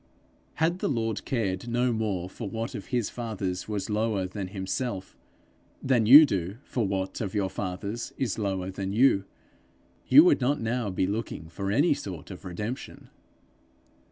[0.55, 5.15] Had the Lord cared no more for what of his father's was lower than himself,
[5.79, 9.25] than you do for what of your father's is lower than you,
[10.07, 13.11] you would not now be looking for any sort of redemption.